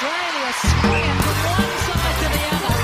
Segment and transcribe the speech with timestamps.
[0.00, 2.74] Australia sprint from one side to the other.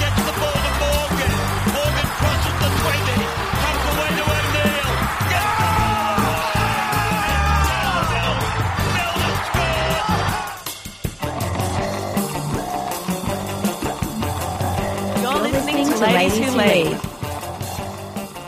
[0.00, 1.32] Gets the ball to Morgan.
[1.72, 3.16] Morgan crosses the 20.
[3.64, 4.92] Comes away to O'Neill.
[15.22, 17.00] You're listening to Ladies Who League.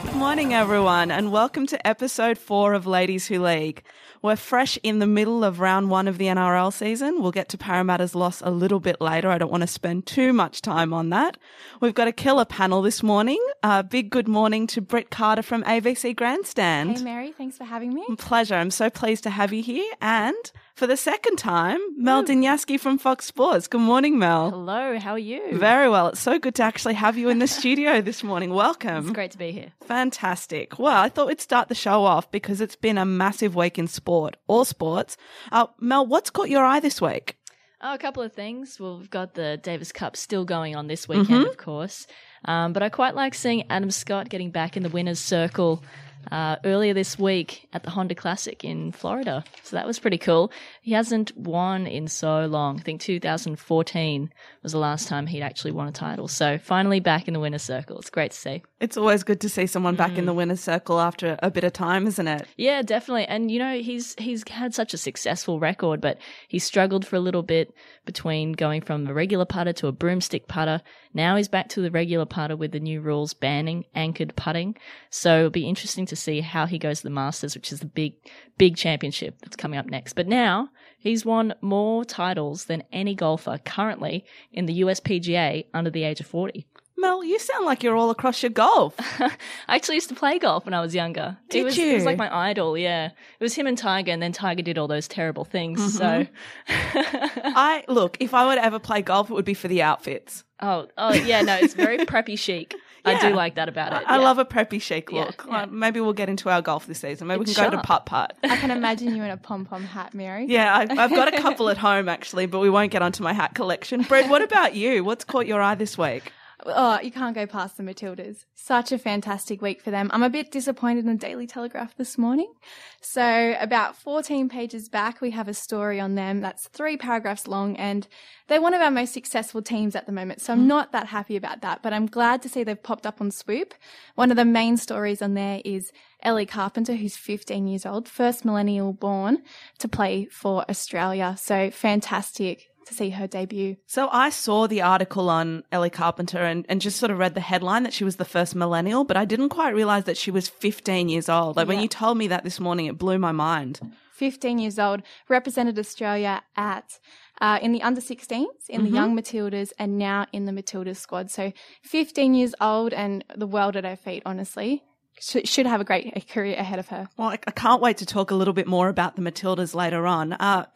[0.04, 3.82] Good morning, everyone, and welcome to episode four of Ladies Who League.
[4.22, 7.22] We're fresh in the middle of round one of the NRL season.
[7.22, 9.30] We'll get to Parramatta's loss a little bit later.
[9.30, 11.36] I don't want to spend too much time on that.
[11.80, 13.44] We've got a killer panel this morning.
[13.62, 16.98] A big good morning to Britt Carter from ABC Grandstand.
[16.98, 18.04] Hey, Mary, thanks for having me.
[18.18, 18.56] Pleasure.
[18.56, 19.92] I'm so pleased to have you here.
[20.00, 23.66] And for the second time, Mel Dinjaski from Fox Sports.
[23.66, 24.50] Good morning, Mel.
[24.50, 25.58] Hello, how are you?
[25.58, 26.06] Very well.
[26.06, 28.54] It's so good to actually have you in the studio this morning.
[28.54, 29.06] Welcome.
[29.06, 29.72] It's great to be here.
[29.82, 30.78] Fantastic.
[30.78, 33.88] Well, I thought we'd start the show off because it's been a massive week in
[33.88, 35.16] sport, all sports.
[35.50, 37.36] Uh, Mel, what's caught your eye this week?
[37.80, 38.78] Oh, a couple of things.
[38.78, 42.06] Well, we've got the Davis Cup still going on this weekend, of course.
[42.44, 45.82] Um, but I quite like seeing Adam Scott getting back in the winner's circle
[46.30, 49.44] uh, earlier this week at the Honda Classic in Florida.
[49.62, 50.52] So that was pretty cool.
[50.82, 52.78] He hasn't won in so long.
[52.78, 56.28] I think 2014 was the last time he'd actually won a title.
[56.28, 57.98] So finally back in the winner's circle.
[57.98, 58.62] It's great to see.
[58.80, 61.72] It's always good to see someone back in the winner's circle after a bit of
[61.72, 62.46] time, isn't it?
[62.56, 63.26] Yeah, definitely.
[63.26, 67.20] And you know, he's he's had such a successful record, but he struggled for a
[67.20, 67.74] little bit
[68.04, 70.80] between going from a regular putter to a broomstick putter.
[71.14, 74.76] Now he's back to the regular putter with the new rules banning anchored putting.
[75.10, 77.86] So it'll be interesting to see how he goes to the Masters, which is the
[77.86, 78.14] big
[78.56, 80.14] big championship that's coming up next.
[80.14, 85.90] But now he's won more titles than any golfer currently in the US PGA under
[85.90, 86.66] the age of 40.
[86.98, 88.94] Mel, you sound like you're all across your golf.
[89.20, 89.30] I
[89.68, 91.38] actually used to play golf when I was younger.
[91.48, 91.92] Did it was, you?
[91.92, 93.06] It was like my idol, yeah.
[93.06, 95.96] It was him and Tiger, and then Tiger did all those terrible things.
[95.96, 97.38] So, mm-hmm.
[97.54, 100.42] I look, if I were to ever play golf, it would be for the outfits.
[100.60, 102.74] oh, oh, yeah, no, it's very preppy chic.
[103.04, 104.06] I do like that about it.
[104.06, 104.22] I yeah.
[104.22, 105.46] love a preppy chic look.
[105.48, 105.64] yeah.
[105.66, 107.28] Maybe we'll get into our golf this season.
[107.28, 107.86] Maybe It's we can go to sharp.
[107.86, 108.36] putt putt.
[108.42, 110.46] I can imagine you in a pom pom hat, Mary.
[110.46, 113.32] Yeah, I, I've got a couple at home actually, but we won't get onto my
[113.32, 114.02] hat collection.
[114.02, 115.04] Britt, what about you?
[115.04, 116.32] What's caught your eye this week?
[116.74, 118.44] Oh, you can't go past the Matildas.
[118.54, 120.10] Such a fantastic week for them.
[120.12, 122.52] I'm a bit disappointed in the Daily Telegraph this morning.
[123.00, 127.76] So, about 14 pages back, we have a story on them that's three paragraphs long,
[127.76, 128.06] and
[128.48, 130.40] they're one of our most successful teams at the moment.
[130.40, 130.66] So, I'm mm.
[130.66, 133.74] not that happy about that, but I'm glad to see they've popped up on Swoop.
[134.14, 135.92] One of the main stories on there is
[136.22, 139.42] Ellie Carpenter, who's 15 years old, first millennial born
[139.78, 141.36] to play for Australia.
[141.38, 143.76] So, fantastic to see her debut.
[143.86, 147.40] So I saw the article on Ellie Carpenter and, and just sort of read the
[147.40, 150.48] headline that she was the first millennial, but I didn't quite realize that she was
[150.48, 151.56] 15 years old.
[151.56, 153.80] Like when you told me that this morning, it blew my mind.
[154.12, 156.98] 15 years old, represented Australia at
[157.40, 161.30] uh, in the under 16s, in the young Matildas, and now in the Matildas squad.
[161.30, 164.82] So 15 years old and the world at her feet, honestly.
[165.20, 167.08] Should, should have a great career ahead of her.
[167.16, 170.06] Well, I, I can't wait to talk a little bit more about the Matildas later
[170.06, 170.32] on.
[170.32, 170.66] Uh,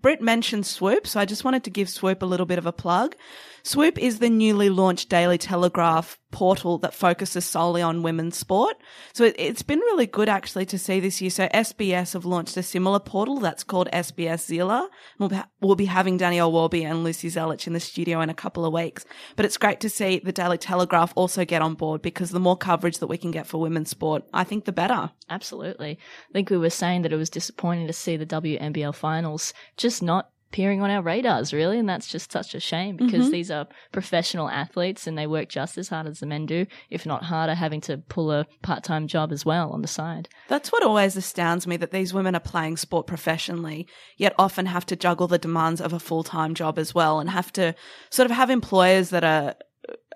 [0.00, 2.72] Britt mentioned Swoop, so I just wanted to give Swoop a little bit of a
[2.72, 3.16] plug.
[3.62, 8.76] Swoop is the newly launched Daily Telegraph portal that focuses solely on women's sport.
[9.12, 11.30] So it, it's been really good actually to see this year.
[11.30, 14.88] So SBS have launched a similar portal that's called SBS Zela.
[15.18, 18.34] We'll be, we'll be having Danielle Warby and Lucy Zelich in the studio in a
[18.34, 19.04] couple of weeks.
[19.36, 22.56] But it's great to see the Daily Telegraph also get on board because the more
[22.56, 25.10] coverage that we can get for women's sport, I think the better.
[25.30, 25.98] Absolutely.
[26.30, 30.02] I think we were saying that it was disappointing to see the WNBL finals just
[30.02, 31.78] not appearing on our radars, really.
[31.78, 35.78] And that's just such a shame because these are professional athletes and they work just
[35.78, 39.06] as hard as the men do, if not harder, having to pull a part time
[39.06, 40.28] job as well on the side.
[40.48, 44.84] That's what always astounds me that these women are playing sport professionally, yet often have
[44.86, 47.74] to juggle the demands of a full time job as well and have to
[48.10, 49.54] sort of have employers that are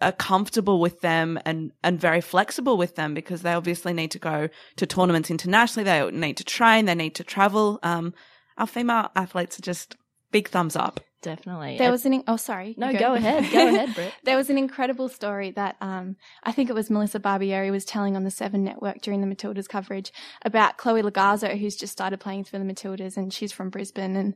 [0.01, 4.19] are comfortable with them and, and very flexible with them because they obviously need to
[4.19, 5.83] go to tournaments internationally.
[5.83, 6.85] They need to train.
[6.85, 7.81] They need to travel.
[7.83, 8.15] Um,
[8.59, 9.97] our female athletes are just
[10.37, 11.01] big thumbs up.
[11.23, 11.77] Definitely.
[11.79, 12.75] There And- was an, oh, sorry.
[12.79, 13.51] no, You go ahead.
[13.51, 14.13] Go ahead, Britt.
[14.25, 18.15] There was an incredible story that um, I think it was Melissa Barbieri was telling
[18.17, 20.13] on the Seven Network during the Matildas coverage
[20.45, 24.35] about Chloe Logarzo, who's just started playing for the Matildas, and she's from Brisbane, and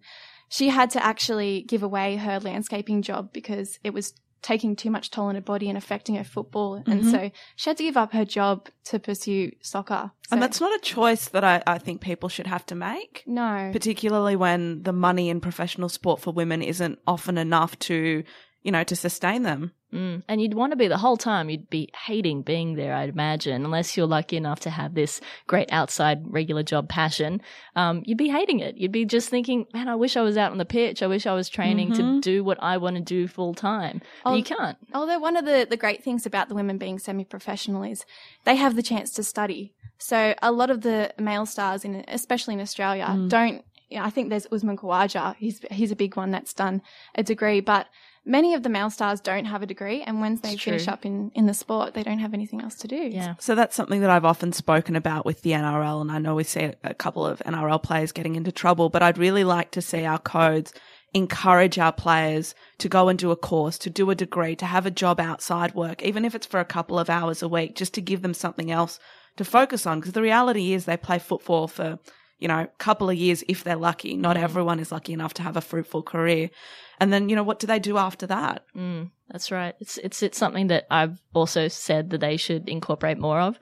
[0.48, 5.10] she had to actually give away her landscaping job because it was taking too much
[5.10, 7.10] toll on her body and affecting her football, and mm-hmm.
[7.10, 10.10] so she had to give up her job to pursue soccer.
[10.28, 13.22] So, And that's not a choice that I, I think people should have to make.
[13.26, 18.24] no, particularly when the money in professional sport for women isn't often enough to
[18.62, 19.72] you know, to sustain them.
[19.92, 20.22] Mm.
[20.28, 23.64] And you'd want to be the whole time, you'd be hating being there, I'd imagine,
[23.64, 27.40] unless you're lucky enough to have this great outside regular job passion.
[27.74, 28.76] Um, you'd be hating it.
[28.76, 31.02] You'd be just thinking, man, I wish I was out on the pitch.
[31.02, 34.00] I wish I was training to do what I want to do full time.
[34.22, 34.78] But Oh, you can't.
[34.94, 38.04] Although one of the, the great things about the women being semi-professional is
[38.44, 39.74] they have the chance to study.
[39.98, 43.28] So a lot of the male stars, in especially in Australia, Mm.
[43.28, 43.64] don't.
[43.88, 45.34] You know, I think there's Usman Khawaja.
[45.36, 46.80] He's he's a big one that's done
[47.16, 47.88] a degree, but
[48.24, 50.92] many of the male stars don't have a degree, and once they It's finish true.
[50.92, 52.96] up in in the sport, they don't have anything else to do.
[52.96, 53.34] Yeah.
[53.38, 56.44] So that's something that I've often spoken about with the NRL, and I know we
[56.44, 59.82] see a, a couple of NRL players getting into trouble, but I'd really like to
[59.82, 60.72] see our codes
[61.12, 64.86] encourage our players to go and do a course, to do a degree, to have
[64.86, 67.94] a job outside work, even if it's for a couple of hours a week, just
[67.94, 69.00] to give them something else
[69.36, 69.98] to focus on.
[69.98, 71.98] Because the reality is they play football for,
[72.40, 74.16] you know, a couple of years if they're lucky.
[74.16, 76.50] Not everyone is lucky enough to have a fruitful career.
[76.98, 78.64] And then, you know, what do they do after that?
[78.76, 79.74] Mm, that's right.
[79.78, 83.58] It's it's it's something that I've also said that they should incorporate more of.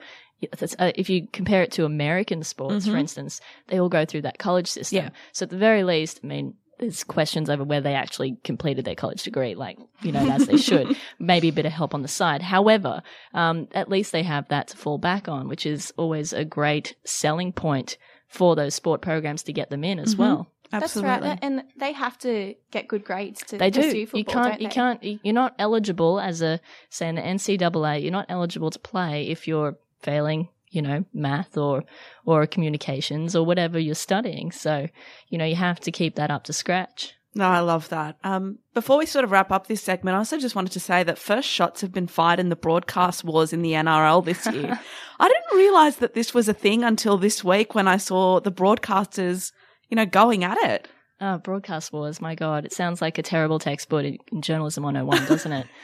[0.79, 4.39] Uh, if you compare it to American sports, for instance, they all go through that
[4.39, 5.03] college system.
[5.03, 5.09] Yeah.
[5.33, 8.95] So at the very least, I mean, there's questions over where they actually completed their
[8.95, 10.95] college degree, like you know, as they should.
[11.19, 12.41] Maybe a bit of help on the side.
[12.41, 13.03] However,
[13.33, 16.95] um, at least they have that to fall back on, which is always a great
[17.03, 17.97] selling point
[18.29, 20.21] for those sport programs to get them in as mm-hmm.
[20.21, 20.47] well.
[20.71, 21.29] That's Absolutely.
[21.29, 24.05] right, and they have to get good grades to They pursue do.
[24.05, 24.19] football.
[24.19, 24.51] you can't.
[24.51, 25.03] don't You can't.
[25.03, 26.59] you- You're not eligible as a
[26.91, 28.03] say in the NCAA.
[28.03, 30.49] You're not eligible to play if you're failing.
[30.71, 31.83] You know, math or
[32.25, 34.51] or communications or whatever you're studying.
[34.51, 34.87] So,
[35.27, 37.15] you know, you have to keep that up to scratch.
[37.35, 38.17] No, I love that.
[38.23, 41.03] Um, before we sort of wrap up this segment, I also just wanted to say
[41.03, 44.79] that first shots have been fired in the broadcast wars in the NRL this year.
[45.19, 48.51] I didn't realize that this was a thing until this week when I saw the
[48.51, 49.51] broadcasters,
[49.89, 50.87] you know, going at it.
[51.21, 52.21] Oh, broadcast wars.
[52.21, 55.67] My God, it sounds like a terrible textbook in, in journalism 101, doesn't it?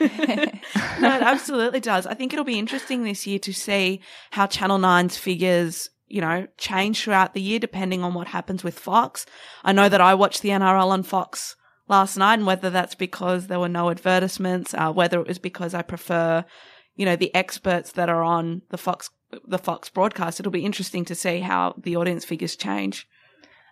[1.00, 2.06] no, it absolutely does.
[2.06, 4.00] I think it'll be interesting this year to see
[4.30, 8.78] how Channel 9's figures, you know, change throughout the year depending on what happens with
[8.78, 9.26] Fox.
[9.64, 11.56] I know that I watched the NRL on Fox
[11.88, 15.74] last night and whether that's because there were no advertisements, uh, whether it was because
[15.74, 16.44] I prefer,
[16.94, 19.10] you know, the experts that are on the Fox,
[19.46, 20.40] the Fox broadcast.
[20.40, 23.06] It'll be interesting to see how the audience figures change.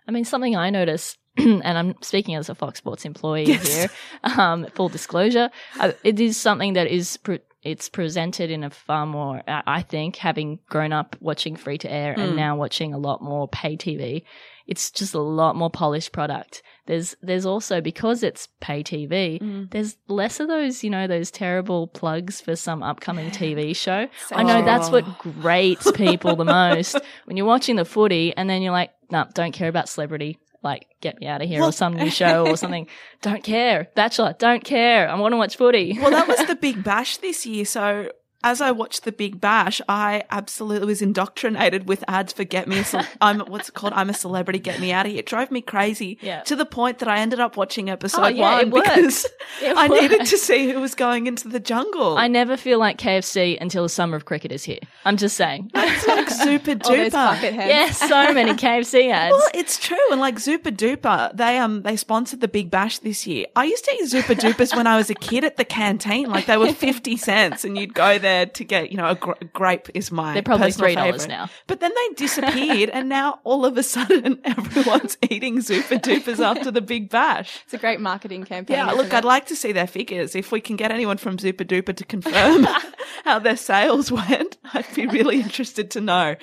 [0.07, 3.89] I mean, something I notice, and I'm speaking as a Fox Sports employee here,
[4.23, 5.49] um, full disclosure,
[5.79, 10.17] uh, it is something that is pre- it's presented in a far more, I think,
[10.17, 12.37] having grown up watching free to air and hmm.
[12.37, 14.23] now watching a lot more pay TV.
[14.67, 16.61] It's just a lot more polished product.
[16.85, 19.39] There's there's also because it's pay TV.
[19.39, 19.63] Hmm.
[19.71, 24.07] There's less of those you know those terrible plugs for some upcoming TV show.
[24.31, 28.61] I know that's what grates people the most when you're watching the footy and then
[28.61, 30.37] you're like, nah, don't care about celebrity.
[30.65, 32.87] Like, get me out of here or some new show or something.
[33.21, 33.87] Don't care.
[33.95, 35.07] Bachelor, don't care.
[35.07, 35.97] I want to watch footy.
[36.01, 37.65] Well, that was the Big Bash this year.
[37.65, 38.09] So
[38.45, 42.79] as I watched the Big Bash, I absolutely was indoctrinated with ads for "Get Me."
[42.79, 43.93] A Ce- I'm what's it called?
[43.93, 44.59] I'm a celebrity.
[44.59, 45.19] Get me out of here.
[45.19, 46.41] It drove me crazy Yeah.
[46.41, 49.25] to the point that I ended up watching episode Oh, yeah, one because
[49.61, 52.17] I needed to see who was going into the jungle.
[52.17, 54.79] I never feel like KFC until the summer of cricket is here.
[55.05, 55.71] I'm just saying.
[55.73, 57.41] it's like super duper.
[57.41, 59.31] yes, so many KFC ads.
[59.33, 63.25] Well, it's true, and like Zooper Dooper, they um they sponsored the Big Bash this
[63.25, 63.47] year.
[63.55, 66.45] I used to eat Zooper Doopers when I was a kid at the canteen, like
[66.45, 69.87] they were fifty cents, and you'd go there to get you know a, gr- grape
[69.93, 71.27] is my They're probably personal $3 favourite.
[71.29, 71.49] now.
[71.67, 76.71] But then they disappeared, and now all of a sudden everyone's eating Zooper Doopers after
[76.71, 77.61] the Big Bash.
[77.63, 78.75] It's a great marketing campaign.
[78.75, 79.13] Yeah, look, it?
[79.13, 80.35] I'd like to see their figures.
[80.35, 82.67] If we can get anyone from Zooper Dooper to confirm
[83.23, 86.35] how their sales went, I'd be really interested to know.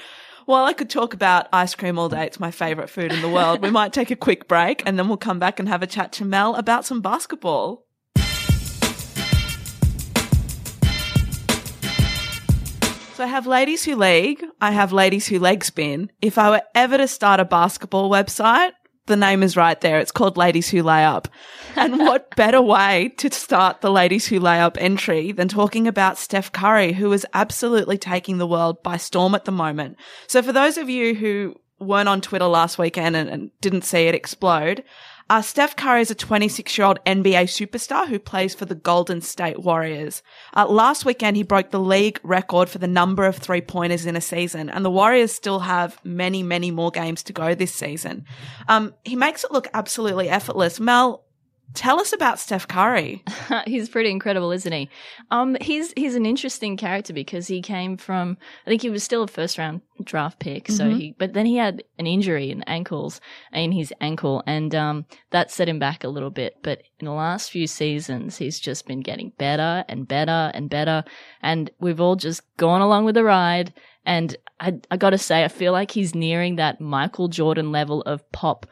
[0.46, 3.28] While I could talk about ice cream all day, it's my favourite food in the
[3.28, 3.62] world.
[3.62, 6.10] We might take a quick break and then we'll come back and have a chat
[6.14, 7.86] to Mel about some basketball.
[13.22, 14.44] So I have ladies who league.
[14.60, 16.10] I have ladies who leg spin.
[16.20, 18.72] If I were ever to start a basketball website,
[19.06, 20.00] the name is right there.
[20.00, 21.28] It's called Ladies Who Lay Up.
[21.76, 26.18] And what better way to start the Ladies Who Lay Up entry than talking about
[26.18, 29.98] Steph Curry, who is absolutely taking the world by storm at the moment.
[30.26, 34.08] So for those of you who weren't on Twitter last weekend and, and didn't see
[34.08, 34.82] it explode,
[35.30, 39.20] uh, Steph Curry is a 26 year old NBA superstar who plays for the Golden
[39.20, 40.22] State Warriors.
[40.54, 44.16] Uh, last weekend, he broke the league record for the number of three pointers in
[44.16, 48.24] a season, and the Warriors still have many, many more games to go this season.
[48.68, 50.80] Um, he makes it look absolutely effortless.
[50.80, 51.24] Mel,
[51.74, 53.24] Tell us about Steph Curry.
[53.66, 54.90] he's pretty incredible, isn't he?
[55.30, 58.36] Um, he's he's an interesting character because he came from.
[58.66, 60.70] I think he was still a first round draft pick.
[60.70, 63.20] So he, but then he had an injury in ankles
[63.52, 66.56] in his ankle, and um, that set him back a little bit.
[66.62, 71.04] But in the last few seasons, he's just been getting better and better and better,
[71.42, 73.72] and we've all just gone along with the ride.
[74.04, 78.02] And I, I got to say, I feel like he's nearing that Michael Jordan level
[78.02, 78.66] of pop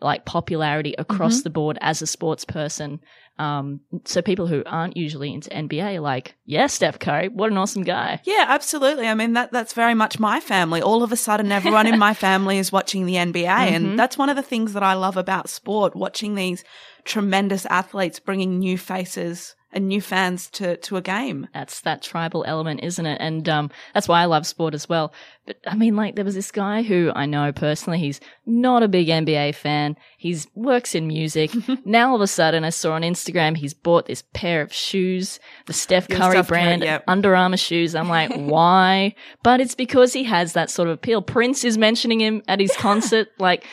[0.00, 3.00] like popularity across the board as a sports person.
[3.38, 7.82] Um, so people who aren't usually into NBA like, yeah, Steph Curry, what an awesome
[7.82, 8.20] guy.
[8.24, 9.06] Yeah, absolutely.
[9.08, 10.80] I mean, that that's very much my family.
[10.80, 13.46] All of a sudden, everyone in my family is watching the NBA.
[13.46, 16.64] And that's one of the things that I love about sport, watching these
[17.04, 21.46] tremendous athletes bringing new faces and new fans to, to a game.
[21.52, 23.18] That's that tribal element, isn't it?
[23.20, 25.12] And um, that's why I love sport as well.
[25.44, 27.98] But I mean, like there was this guy who I know personally.
[27.98, 29.96] He's not a big NBA fan.
[30.16, 31.52] He works in music.
[31.84, 35.38] now all of a sudden, I saw on Instagram he's bought this pair of shoes,
[35.66, 37.04] the Steph Curry Steph Curry, brand yep.
[37.06, 37.94] Under Armour shoes.
[37.94, 39.14] I'm like, why?
[39.42, 41.20] But it's because he has that sort of appeal.
[41.20, 43.28] Prince is mentioning him at his concert.
[43.38, 43.66] Like,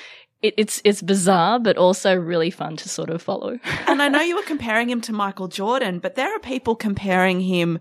[0.43, 3.59] it, it's it's bizarre, but also really fun to sort of follow.
[3.87, 7.39] And I know you were comparing him to Michael Jordan, but there are people comparing
[7.41, 7.79] him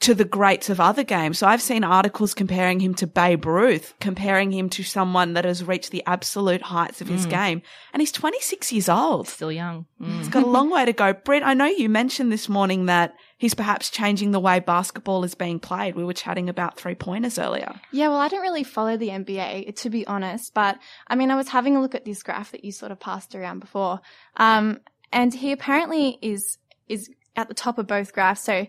[0.00, 1.38] to the greats of other games.
[1.38, 5.64] So I've seen articles comparing him to Babe Ruth, comparing him to someone that has
[5.64, 7.62] reached the absolute heights of his game.
[7.92, 9.26] And he's 26 years old.
[9.26, 9.86] Still young.
[10.00, 10.18] Mm.
[10.18, 11.12] He's got a long way to go.
[11.12, 15.34] Britt, I know you mentioned this morning that he's perhaps changing the way basketball is
[15.34, 15.94] being played.
[15.94, 17.80] We were chatting about three pointers earlier.
[17.92, 21.36] Yeah, well, I don't really follow the NBA, to be honest, but I mean, I
[21.36, 24.00] was having a look at this graph that you sort of passed around before.
[24.36, 24.80] Um,
[25.12, 28.42] and he apparently is, is at the top of both graphs.
[28.42, 28.66] So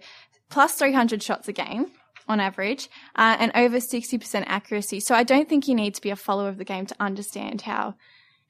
[0.50, 1.92] plus 300 shots a game
[2.28, 5.00] on average, uh, and over 60% accuracy.
[5.00, 7.62] So I don't think you need to be a follower of the game to understand
[7.62, 7.96] how,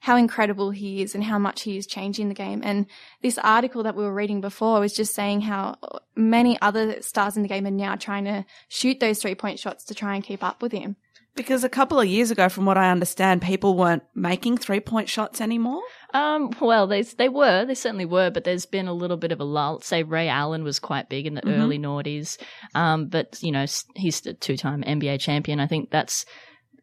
[0.00, 2.60] how incredible he is and how much he is changing the game.
[2.64, 2.86] And
[3.22, 5.76] this article that we were reading before was just saying how
[6.14, 9.84] many other stars in the game are now trying to shoot those three point shots
[9.86, 10.96] to try and keep up with him.
[11.34, 15.08] Because a couple of years ago, from what I understand, people weren't making three point
[15.08, 15.82] shots anymore.
[16.12, 19.38] Um, well, they they were, they certainly were, but there's been a little bit of
[19.38, 19.80] a lull.
[19.80, 22.38] Say Ray Allen was quite big in the early noughties,
[22.74, 25.60] um, but you know he's a two-time NBA champion.
[25.60, 26.24] I think that's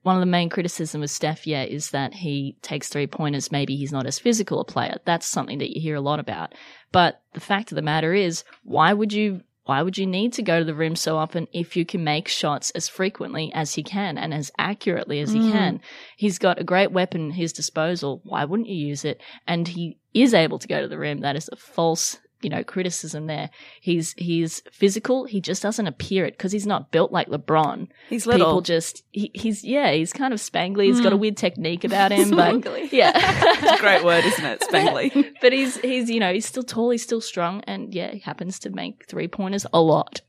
[0.05, 1.47] one of the main criticism of Steph.
[1.47, 3.51] Yeah, is that he takes three pointers.
[3.51, 4.97] Maybe he's not as physical a player.
[5.03, 6.53] That's something that you hear a lot about.
[6.91, 9.41] But the fact of the matter is, why would you?
[9.63, 12.27] Why would you need to go to the rim so often if you can make
[12.27, 15.51] shots as frequently as he can and as accurately as he mm.
[15.51, 15.81] can?
[16.17, 18.21] He's got a great weapon at his disposal.
[18.25, 19.19] Why wouldn't you use it?
[19.47, 21.21] And he is able to go to the rim.
[21.21, 23.49] That is a false, you know, criticism there.
[23.81, 25.25] He's he's physical.
[25.25, 27.87] He just doesn't appear it because he's not built like LeBron.
[28.07, 28.45] He's little.
[28.45, 30.85] People just he, he's yeah, he's kind of spangly.
[30.85, 31.21] He's got a hmm.
[31.21, 33.13] weird technique about him, but yeah.
[33.15, 34.61] It's a great word, isn't it?
[34.61, 35.33] Spangly.
[35.41, 38.59] but he's he's you know he's still tall, he's still strong, and yeah, he happens
[38.59, 40.21] to make three pointers a lot.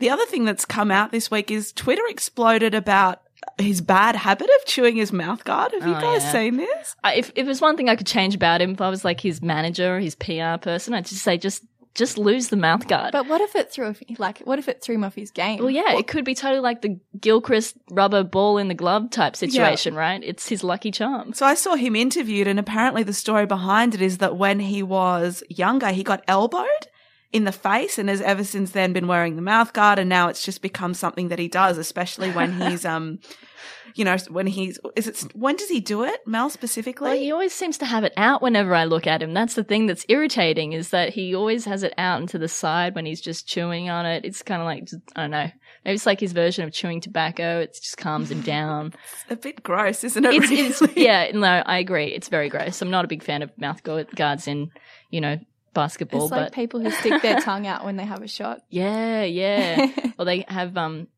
[0.00, 3.22] The other thing that's come out this week is Twitter exploded about
[3.58, 5.72] his bad habit of chewing his mouth guard.
[5.72, 6.32] Have you Oh, guys yeah.
[6.32, 6.96] seen this?
[7.04, 9.20] I, if if there's one thing I could change about him, if I was like
[9.20, 11.64] his manager or his PR person, I'd just say just
[11.94, 13.10] just lose the mouth guard.
[13.10, 15.58] But what if it threw like what if it threw him off his game?
[15.58, 19.34] well, yeah, it could be totally like the Gilchrist rubber ball in the glove type
[19.34, 20.22] situation, right?
[20.22, 21.32] It's his lucky charm.
[21.32, 24.82] So I saw him interviewed, and apparently the story behind it is that when he
[24.82, 26.66] was younger, he got elbowed
[27.32, 29.98] in the face and has ever since then been wearing the mouth guard.
[29.98, 33.18] And now it's just become something that he does, especially when he's, um,
[33.94, 37.10] you know, when he's, is it, when does he do it, Mel specifically?
[37.10, 39.34] Well, he always seems to have it out whenever I look at him.
[39.34, 42.48] That's the thing that's irritating is that he always has it out and to the
[42.48, 44.24] side when he's just chewing on it.
[44.24, 45.50] It's kind of like, I don't know.
[45.84, 47.60] Maybe it's like his version of chewing tobacco.
[47.60, 48.94] It just calms him down.
[49.30, 50.34] a bit gross, isn't it?
[50.34, 50.66] It's, really?
[50.66, 52.06] it's, yeah, no, I agree.
[52.06, 52.80] It's very gross.
[52.80, 54.70] I'm not a big fan of mouth gu- guards in,
[55.10, 55.38] you know,
[55.78, 58.62] basketball, it's like but people who stick their tongue out when they have a shot.
[58.70, 59.90] yeah, yeah.
[60.18, 61.08] or they have, um,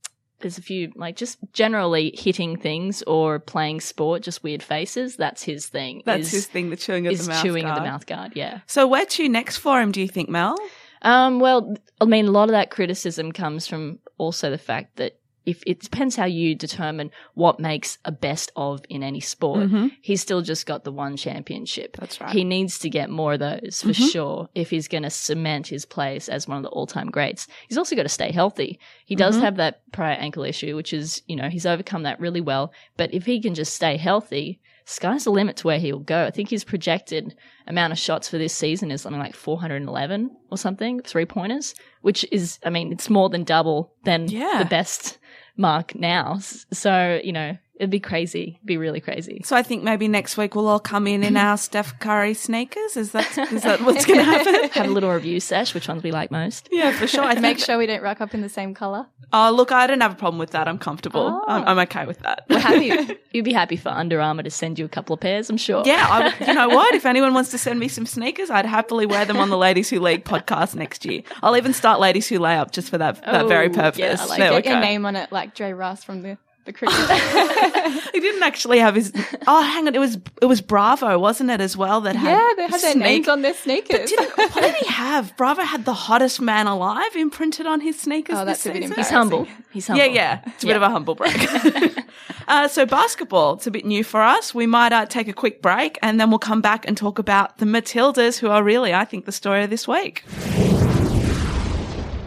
[0.40, 5.16] there's a few, like just generally hitting things or playing sport, just weird faces.
[5.16, 6.02] That's his thing.
[6.04, 7.78] That's is- his thing, the chewing of the mouth chewing guard.
[7.78, 8.32] of the mouth guard.
[8.34, 8.60] Yeah.
[8.66, 10.56] So where to next for him, do you think, Mel?
[11.02, 15.19] Um, well, I mean, a lot of that criticism comes from also the fact that
[15.50, 19.68] if it depends how you determine what makes a best of in any sport.
[20.00, 21.92] He's still just got the one championship.
[21.92, 22.00] Mm-hmm.
[22.00, 22.30] That's right.
[22.32, 25.84] He needs to get more of those for sure if he's going to cement his
[25.84, 27.46] place as one of the all-time greats.
[27.68, 28.78] He's also got to stay healthy.
[29.04, 29.44] He does Mm-hmm.
[29.44, 32.72] have that prior ankle issue, which is, you know, he's overcome that really well.
[32.96, 36.24] But if he can just stay healthy, sky's the limit to where he'll go.
[36.26, 37.34] I think his projected
[37.68, 42.26] amount of shots for this season is something like 411 or something, three pointers, which
[42.32, 44.58] is, I mean, it's more than double than Yeah.
[44.58, 45.18] the best
[45.60, 46.38] mark now.
[46.72, 48.56] So, you know, It'd be crazy.
[48.58, 49.40] It'd be really crazy.
[49.42, 52.94] So I think maybe next week we'll all come in in our Steph Curry sneakers.
[52.96, 54.68] Is that is that what's going to happen?
[54.70, 56.68] Have a little review sesh, which ones we like most.
[56.70, 57.24] Yeah, for sure.
[57.24, 59.06] I Make sure we don't rock up in the same colour.
[59.32, 60.68] Oh, look, I don't have a problem with that.
[60.68, 61.22] I'm comfortable.
[61.22, 61.44] Oh.
[61.48, 62.44] I'm, I'm okay with that.
[62.50, 63.16] We're happy.
[63.32, 65.82] You'd be happy for Under Armour to send you a couple of pairs, I'm sure.
[65.86, 66.94] Yeah, I, would- you know what?
[66.94, 69.88] If anyone wants to send me some sneakers, I'd happily wear them on the Ladies
[69.88, 71.22] Who League podcast next year.
[71.42, 74.20] I'll even start Ladies Who Lay Up just for that that Oh, very yeah, purpose.
[74.20, 76.72] I like there we Get your name on it like Dre Russ from the, the
[76.72, 78.00] cricket.
[78.12, 79.12] He didn't actually have his.
[79.46, 79.94] Oh, hang on.
[79.94, 82.00] It was it was Bravo, wasn't it, as well?
[82.02, 84.10] That had yeah, they had their snake- names on their sneakers.
[84.10, 85.36] Didn't, what did he have?
[85.36, 88.36] Bravo had the hottest man alive imprinted on his sneakers.
[88.38, 88.96] Oh, that's this a bit season.
[88.96, 89.46] He's humble.
[89.70, 90.04] He's humble.
[90.04, 90.42] Yeah, yeah.
[90.46, 92.04] It's a bit of a humble brag.
[92.48, 94.54] uh, so basketball, it's a bit new for us.
[94.54, 97.58] We might uh, take a quick break and then we'll come back and talk about
[97.58, 100.24] the Matildas, who are really, I think, the story of this week.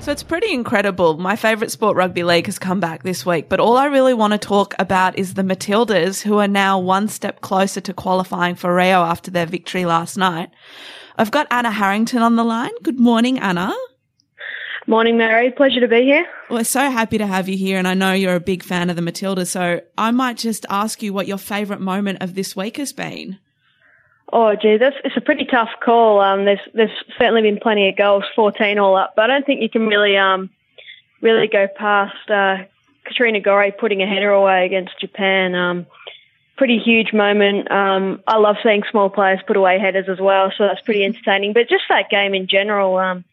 [0.04, 1.18] So it's pretty incredible.
[1.18, 4.34] My favourite sport, rugby league, has come back this week, but all I really want
[4.34, 8.76] to talk about is the Matildas, who are now one step closer to qualifying for
[8.76, 10.50] Rio after their victory last night.
[11.18, 12.74] I've got Anna Harrington on the line.
[12.84, 13.74] Good morning, Anna.
[14.88, 15.52] Morning, Mary.
[15.52, 16.26] Pleasure to be here.
[16.50, 18.98] We're so happy to have you here, and I know you're a big fan of
[18.98, 22.76] the Matildas, so I might just ask you what your favourite moment of this week
[22.76, 23.40] has been.
[24.36, 26.20] Oh, gee, that's it's a pretty tough call.
[26.20, 29.62] Um, there's there's certainly been plenty of goals, 14 all up, but I don't think
[29.62, 30.50] you can really um
[31.22, 32.63] really go past uh,
[33.06, 35.54] Katrina Gorry putting a header away against Japan.
[35.54, 35.86] Um,
[36.58, 37.70] pretty huge moment.
[37.70, 41.54] Um, I love seeing small players put away headers as well, so that's pretty entertaining.
[41.54, 43.24] But just that game in general, um,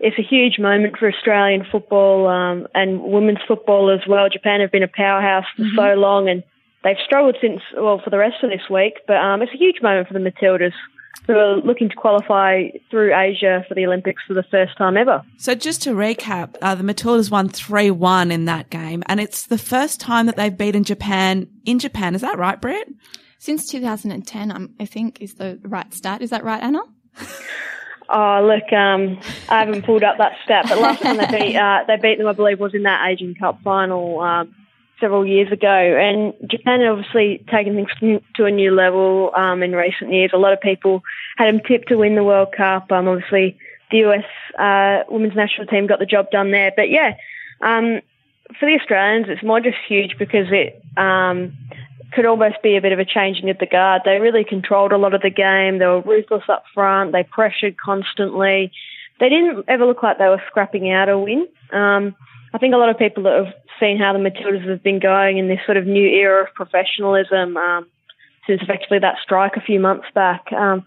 [0.00, 4.28] it's a huge moment for Australian football um, and women's football as well.
[4.28, 6.42] Japan have been a powerhouse for so long, and
[6.84, 9.00] they've struggled since well for the rest of this week.
[9.06, 10.72] But um, it's a huge moment for the Matildas,
[11.26, 15.22] who are looking to qualify through Asia for the Olympics for the first time ever.
[15.38, 19.58] So just to recap, uh, the Matildas won 3-1 in that game, and it's the
[19.58, 22.14] first time that they've beaten Japan in Japan.
[22.14, 22.88] Is that right, Britt?
[23.38, 26.22] Since 2010, um, I think is the right stat.
[26.22, 26.82] Is that right, Anna?
[28.06, 31.84] Oh, look, um, I haven't pulled up that stat, but last time they beat uh,
[31.86, 34.54] they beat them, I believe, was in that Asian Cup final um,
[35.00, 35.68] several years ago.
[35.68, 40.30] And Japan had obviously taken things to a new level um, in recent years.
[40.32, 41.02] A lot of people
[41.36, 42.90] had them tipped to win the World Cup.
[42.92, 43.58] Um, obviously,
[43.90, 44.24] the US
[44.58, 46.72] uh, women's national team got the job done there.
[46.74, 47.16] But yeah,
[47.60, 48.00] um,
[48.58, 51.56] for the Australians, it's more just huge because it um,
[52.12, 54.02] could almost be a bit of a changing of the guard.
[54.04, 55.78] They really controlled a lot of the game.
[55.78, 57.12] They were ruthless up front.
[57.12, 58.72] They pressured constantly.
[59.20, 61.48] They didn't ever look like they were scrapping out a win.
[61.72, 62.14] Um,
[62.52, 65.38] I think a lot of people that have seen how the Matildas have been going
[65.38, 67.86] in this sort of new era of professionalism um,
[68.46, 70.84] since effectively that strike a few months back um,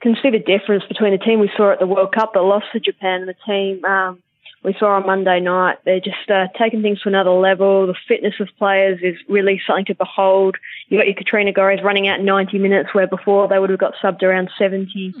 [0.00, 2.66] can see the difference between the team we saw at the World Cup that lost
[2.72, 4.22] to Japan and the team um,
[4.64, 5.78] we saw on Monday night.
[5.84, 7.86] They're just uh, taking things to another level.
[7.86, 10.56] The fitness of players is really something to behold.
[10.88, 13.94] You've got your Katrina Gorrys running out 90 minutes where before they would have got
[14.02, 15.14] subbed around 70.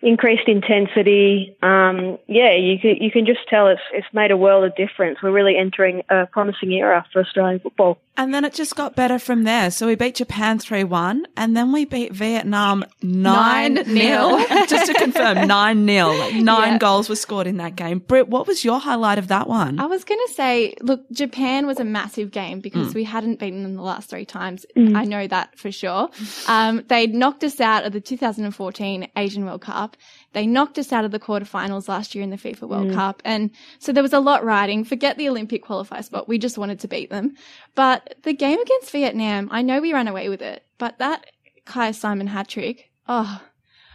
[0.00, 1.56] Increased intensity.
[1.60, 5.18] Um, yeah, you can, you can just tell it's it's made a world of difference.
[5.22, 7.98] We're really entering a promising era for Australian football.
[8.16, 9.70] And then it just got better from there.
[9.70, 13.84] So we beat Japan 3-1 and then we beat Vietnam 9-0.
[13.84, 14.68] 9-0.
[14.68, 16.18] just to confirm, 9-0.
[16.18, 16.78] Like nine Yeah.
[16.78, 18.00] goals were scored in that game.
[18.00, 19.78] Britt, what was your highlight of that one?
[19.78, 23.62] I was going to say, look, Japan was a massive game because we hadn't beaten
[23.62, 24.66] them the last three times.
[24.76, 24.96] Mm.
[24.96, 26.08] I know that for sure.
[26.48, 29.87] Um, they knocked us out of the 2014 Asian World Cup.
[30.32, 32.68] They knocked us out of the quarterfinals last year in the FIFA Mm.
[32.68, 33.22] World Cup.
[33.24, 34.84] And so there was a lot riding.
[34.84, 36.28] Forget the Olympic qualifier spot.
[36.28, 37.34] We just wanted to beat them.
[37.74, 41.26] But the game against Vietnam, I know we ran away with it, but that
[41.66, 43.40] Kyah Simon hat trick, oh,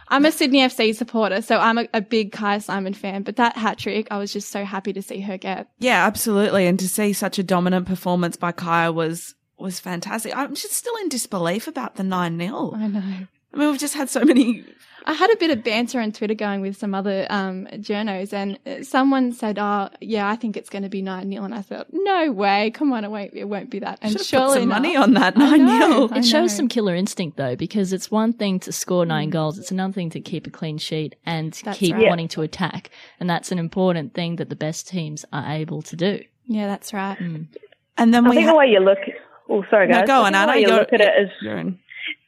[0.08, 3.56] I'm a Sydney FC supporter, so I'm a, a big Kyah Simon fan, but that
[3.56, 5.68] hat trick, I was just so happy to see her get.
[5.78, 6.66] Yeah, absolutely.
[6.66, 10.36] And to see such a dominant performance by Kyah was was fantastic.
[10.36, 12.72] I'm just still in disbelief about the 9 0.
[12.76, 13.02] I know.
[13.54, 14.64] I mean, we've just had so many.
[15.06, 18.58] I had a bit of banter on Twitter going with some other um, journos, and
[18.66, 21.60] uh, someone said, "Oh, yeah, I think it's going to be nine 0 and I
[21.60, 22.70] thought, "No way!
[22.70, 24.78] Come on, it won't, it won't be that." And Should have surely put some enough,
[24.78, 26.08] money on that 9 know.
[26.08, 26.18] 0.
[26.18, 29.08] It shows some killer instinct though, because it's one thing to score Mm.
[29.08, 32.08] nine goals, it's another thing to keep a clean sheet and That's keep right.
[32.08, 32.90] wanting to attack.
[33.20, 36.24] And that's an important thing that the best teams are able to do.
[36.46, 37.18] Yeah, that's right.
[37.20, 37.48] And
[38.14, 38.98] then I we think ha- the way you look.
[39.50, 40.06] Oh, sorry, No, guys.
[40.06, 40.56] go on, Anna.
[40.56, 41.78] you look at it is you're in.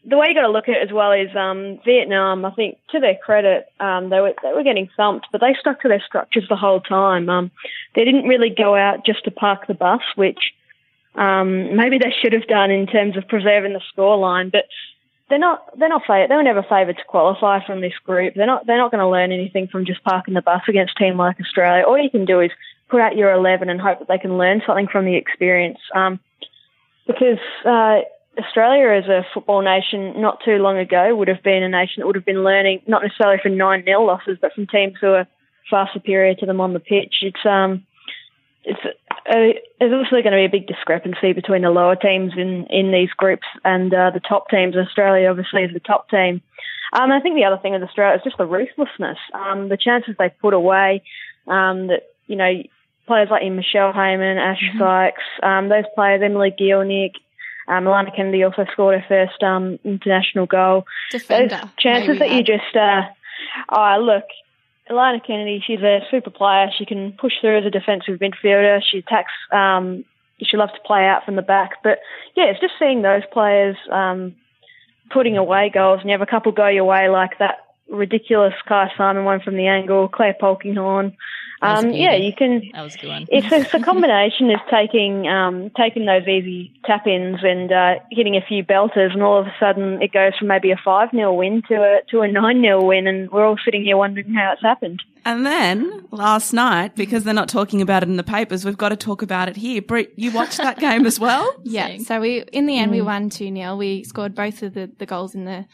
[0.08, 2.44] The way you got to look at it as well is um, Vietnam.
[2.44, 5.80] I think to their credit, um, they were they were getting thumped, but they stuck
[5.82, 7.28] to their structures the whole time.
[7.28, 7.50] Um,
[7.94, 10.38] they didn't really go out just to park the bus, which
[11.16, 14.52] um, maybe they should have done in terms of preserving the scoreline.
[14.52, 14.66] But
[15.28, 18.34] they're not they're not they were never favoured to qualify from this group.
[18.34, 21.04] They're not they're not going to learn anything from just parking the bus against a
[21.04, 21.84] team like Australia.
[21.84, 22.52] All you can do is
[22.88, 25.78] put out your eleven and hope that they can learn something from the experience.
[25.94, 26.20] Um,
[27.08, 28.00] because uh,
[28.38, 32.06] Australia as a football nation not too long ago would have been a nation that
[32.06, 35.26] would have been learning not necessarily from nine nil losses, but from teams who are
[35.70, 37.16] far superior to them on the pitch.
[37.22, 37.84] It's um,
[38.64, 42.66] it's uh, there's obviously going to be a big discrepancy between the lower teams in
[42.70, 44.76] in these groups and uh, the top teams.
[44.76, 46.42] Australia obviously is the top team.
[46.92, 49.18] Um, I think the other thing with Australia is just the ruthlessness.
[49.34, 51.02] Um, the chances they put away.
[51.48, 52.62] Um, that you know
[53.06, 54.78] players like Michelle Heyman, Ash mm-hmm.
[54.78, 57.12] Sykes, um, those players, Emily Gielnik,
[57.68, 60.86] um, Alana Kennedy also scored her first um, international goal.
[61.10, 61.60] Defender.
[61.62, 63.02] Those chances that you just, uh,
[63.70, 64.24] oh, look,
[64.90, 66.68] Alana Kennedy, she's a super player.
[66.76, 68.82] She can push through as a defensive midfielder.
[68.88, 69.32] She attacks.
[69.50, 70.04] Um,
[70.42, 71.82] she loves to play out from the back.
[71.82, 71.98] But
[72.36, 74.36] yeah, it's just seeing those players um,
[75.10, 78.90] putting away goals, and you have a couple go your way like that ridiculous Kyah
[78.96, 81.16] Simon one from the angle, Claire Polkinghorne.
[81.62, 82.70] Um, yeah, you can.
[82.74, 83.26] That was a good one.
[83.30, 87.94] It's a, it's a combination of taking um, taking those easy tap ins and uh,
[88.10, 91.10] hitting a few belters, and all of a sudden it goes from maybe a five
[91.12, 94.34] 0 win to a to a nine 0 win, and we're all sitting here wondering
[94.34, 95.02] how it's happened.
[95.24, 98.90] And then last night, because they're not talking about it in the papers, we've got
[98.90, 99.82] to talk about it here.
[99.82, 101.52] Britt, you watched that game as well?
[101.64, 101.98] yeah.
[101.98, 102.96] So we in the end mm.
[102.96, 105.64] we won two 0 We scored both of the, the goals in the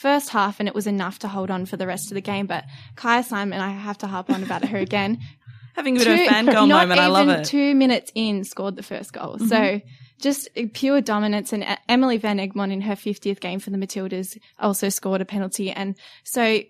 [0.00, 2.46] first half and it was enough to hold on for the rest of the game.
[2.46, 2.64] But
[2.96, 5.20] Kyah Simon, I have to harp on about her again.
[5.76, 7.44] Having a bit two, of a fangirl moment, I love it.
[7.44, 9.36] Two minutes in, scored the first goal.
[9.36, 9.46] Mm-hmm.
[9.46, 9.80] So
[10.18, 11.52] just pure dominance.
[11.52, 15.70] And Emily Van Egmond in her 50th game for the Matildas also scored a penalty.
[15.70, 16.60] And so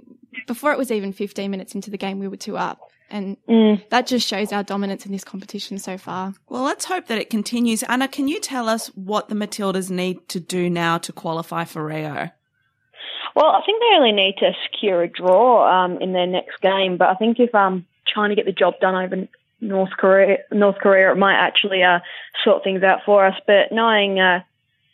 [0.46, 2.80] before it was even 15 minutes into the game, we were two up.
[3.10, 3.88] And mm.
[3.90, 6.34] that just shows our dominance in this competition so far.
[6.48, 7.82] Well, let's hope that it continues.
[7.84, 11.84] Anna, can you tell us what the Matildas need to do now to qualify for
[11.86, 12.30] Rio?
[13.34, 16.96] Well, I think they only need to secure a draw um, in their next game.
[16.96, 19.28] But I think if um, trying to get the job done over
[19.60, 22.00] North Korea, North Korea, it might actually uh,
[22.44, 23.34] sort things out for us.
[23.46, 24.40] But knowing uh,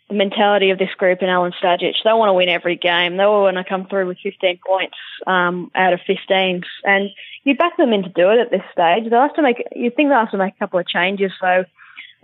[0.08, 3.16] the mentality of this group and Alen Stajcic, they want to win every game.
[3.16, 4.96] They want to come through with 15 points
[5.26, 7.10] um, out of 15, and
[7.44, 9.08] you back them in to do it at this stage.
[9.08, 9.62] They'll have to make.
[9.74, 11.32] You think they'll have to make a couple of changes.
[11.40, 11.64] So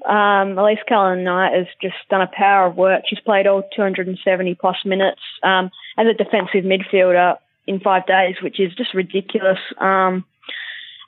[0.08, 3.04] um, Elise Kellond-Knight has just done a power of work.
[3.06, 8.58] She's played all 270 plus minutes um, as a defensive midfielder in five days, which
[8.58, 9.58] is just ridiculous.
[9.78, 10.24] Um,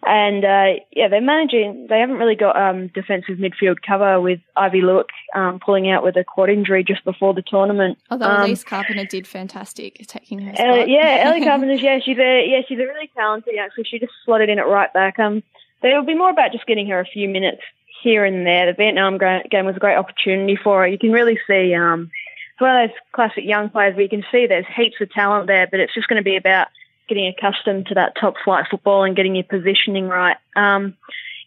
[0.07, 1.87] and uh, yeah, they're managing.
[1.89, 6.17] They haven't really got um, defensive midfield cover with Ivy Luik um, pulling out with
[6.17, 7.99] a quad injury just before the tournament.
[8.11, 10.69] Although um, Elise Carpenter did fantastic taking her spot.
[10.69, 11.75] Uh, yeah, Ellie Carpenter.
[11.75, 14.93] Yeah, she's a yeah, she's a really talented Actually, She just slotted in at right
[14.93, 15.19] back.
[15.19, 15.43] Um,
[15.83, 17.63] it'll be more about just getting her a few minutes
[18.03, 18.67] here and there.
[18.67, 20.87] The Vietnam game was a great opportunity for her.
[20.87, 22.11] You can really see um,
[22.55, 25.49] it's one of those classic young players where you can see there's heaps of talent
[25.49, 26.69] there, but it's just going to be about
[27.09, 30.37] getting accustomed to that top flight football and getting your positioning right.
[30.55, 30.97] Um,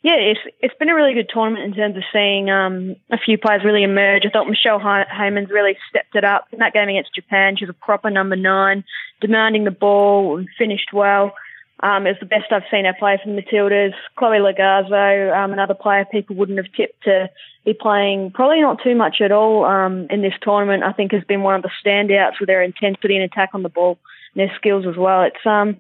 [0.04, 3.38] yeah, it's it's been a really good tournament in terms of seeing um, a few
[3.38, 4.26] players really emerge.
[4.26, 7.56] I thought Michelle Heyman's really stepped it up in that game against Japan.
[7.58, 8.84] She's a proper number nine,
[9.22, 11.34] demanding the ball and finished well.
[11.82, 13.94] Um, it was the best I've seen her play for the Matildas.
[14.16, 17.30] Chloe Logarzo, um, another player people wouldn't have tipped to
[17.66, 20.84] be playing probably not too much at all um, in this tournament.
[20.84, 23.70] I think has been one of the standouts with their intensity and attack on the
[23.70, 24.00] ball
[24.34, 25.22] and their skills as well.
[25.24, 25.80] It's um,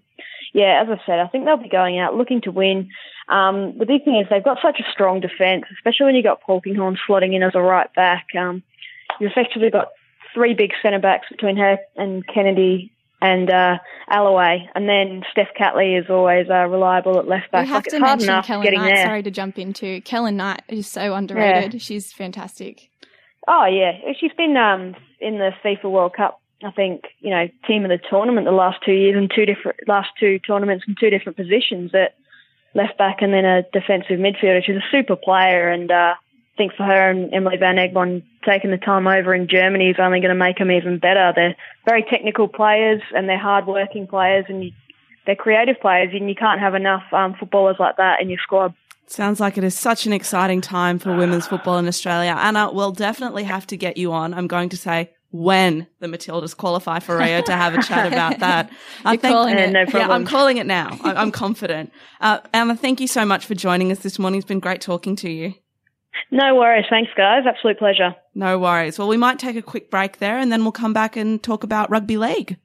[0.53, 2.89] yeah, as I said, I think they'll be going out looking to win.
[3.27, 6.43] Um, the big thing is they've got such a strong defence, especially when you've got
[6.43, 8.27] Polkinghorne slotting in as a right back.
[8.37, 8.63] Um,
[9.19, 9.89] you've effectively got
[10.33, 13.77] three big centre backs between her and Kennedy and uh,
[14.09, 17.65] Alleway, and then Steph Catley is always uh, reliable at left back.
[17.65, 18.95] We have like, to mention Kellond-Knight.
[18.95, 19.05] There.
[19.05, 21.73] Sorry to jump into Kellond-Knight is so underrated.
[21.73, 21.79] Yeah.
[21.79, 22.89] She's fantastic.
[23.47, 26.41] Oh yeah, she's been um, in the FIFA World Cup.
[26.63, 29.77] I think you know team of the tournament the last two years and two different
[29.87, 32.15] last two tournaments in two different positions at
[32.73, 34.63] left back and then a defensive midfielder.
[34.63, 36.15] She's a super player, and uh,
[36.57, 40.19] think for her and Emily Van Egmond taking the time over in Germany is only
[40.19, 41.33] going to make them even better.
[41.35, 41.55] They're
[41.85, 44.71] very technical players and they're hard-working players and you,
[45.25, 48.73] they're creative players, and you can't have enough um, footballers like that in your squad.
[49.07, 52.35] Sounds like it is such an exciting time for women's football in Australia.
[52.37, 54.33] Anna, we'll definitely have to get you on.
[54.33, 58.39] I'm going to say when the Matildas qualify for Rio to have a chat about
[58.39, 58.69] that.
[59.05, 59.71] You're calling it.
[59.71, 60.97] No yeah, I'm calling it now.
[61.03, 61.91] I'm confident.
[62.21, 64.39] Uh, Anna, thank you so much for joining us this morning.
[64.39, 65.53] It's been great talking to you.
[66.31, 66.85] No worries.
[66.89, 67.43] Thanks, guys.
[67.47, 68.15] Absolute pleasure.
[68.35, 68.99] No worries.
[68.99, 71.63] Well, we might take a quick break there and then we'll come back and talk
[71.63, 72.57] about rugby league.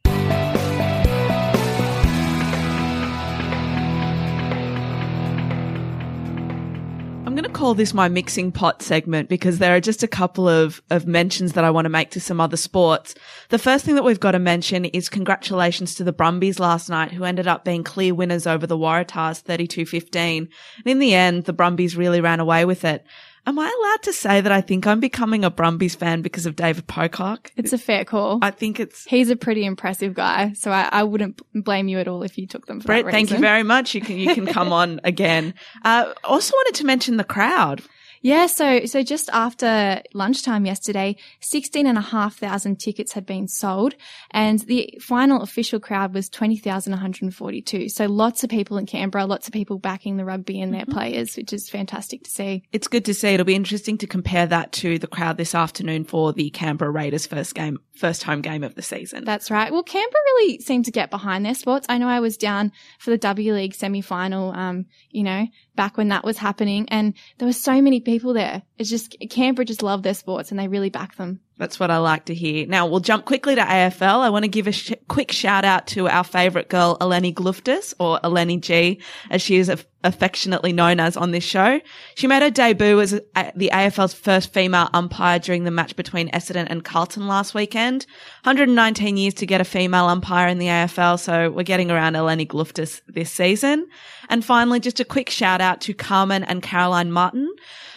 [7.33, 10.47] I'm going to call this my mixing pot segment because there are just a couple
[10.47, 13.15] of, of mentions that I want to make to some other sports.
[13.49, 17.11] The first thing that we've got to mention is congratulations to the Brumbies last night
[17.11, 20.37] who ended up being clear winners over the Waratahs 32-15.
[20.41, 20.51] And
[20.85, 23.07] in the end, the Brumbies really ran away with it.
[23.45, 26.55] Am I allowed to say that I think I'm becoming a Brumbies fan because of
[26.55, 27.51] David Pocock?
[27.57, 28.39] It's a fair call.
[28.41, 32.07] I think it's He's a pretty impressive guy, so I, I wouldn't blame you at
[32.07, 33.07] all if you took them for Britt.
[33.07, 33.95] Thank you very much.
[33.95, 35.55] You can you can come on again.
[35.85, 37.83] Uh, also wanted to mention the crowd.
[38.23, 43.49] Yeah, so so just after lunchtime yesterday, sixteen and a half thousand tickets had been
[43.49, 43.97] sold,
[44.31, 47.89] and the final official crowd was twenty thousand one hundred and forty-two.
[47.89, 51.37] So lots of people in Canberra, lots of people backing the rugby and their players,
[51.37, 52.63] which is fantastic to see.
[52.73, 53.31] It's good to see.
[53.31, 57.27] It'll be interesting to compare that to the crowd this afternoon for the Canberra Raiders
[57.27, 59.25] first game, first home game of the season.
[59.25, 59.73] That's right.
[59.73, 61.87] Well, Canberra really seemed to get behind their sports.
[61.89, 66.09] I know I was down for the W League semi-final, um, you know, back when
[66.09, 68.63] that was happening, and there were so many people there.
[68.79, 71.41] It's just Canberra just love their sports and they really back them.
[71.63, 72.67] That's what I like to hear.
[72.67, 74.19] Now we'll jump quickly to AFL.
[74.19, 77.95] I want to give a sh- quick shout out to our favourite girl, Eleni Glouftsis,
[78.01, 81.81] or Eleni G, as she is aff- affectionately known as on this show.
[82.17, 86.67] She made her debut as the AFL's first female umpire during the match between Essendon
[86.69, 88.07] and Carlton last weekend.
[88.43, 92.45] 119 years to get a female umpire in the AFL, so we're getting around Eleni
[92.45, 93.87] Glouftsis this season.
[94.29, 97.49] And finally, just a quick shout out to Carmen and Caroline Martin.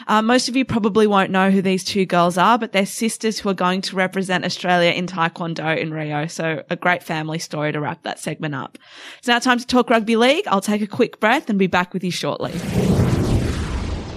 [0.07, 3.39] Uh, most of you probably won't know who these two girls are, but they're sisters
[3.39, 6.27] who are going to represent Australia in Taekwondo in Rio.
[6.27, 8.77] So a great family story to wrap that segment up.
[9.17, 10.47] It's now time to talk rugby league.
[10.47, 12.51] I'll take a quick breath and be back with you shortly.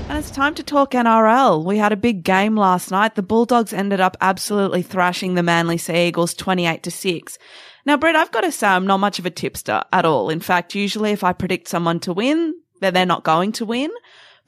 [0.09, 1.65] And it's time to talk NRL.
[1.65, 3.15] We had a big game last night.
[3.15, 7.39] The Bulldogs ended up absolutely thrashing the Manly Sea Eagles 28 to 6.
[7.87, 10.29] Now, Britt, I've got to say I'm not much of a tipster at all.
[10.29, 13.91] In fact, usually if I predict someone to win, then they're not going to win.